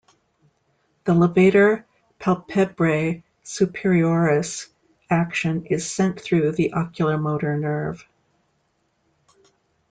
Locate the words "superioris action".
3.45-5.67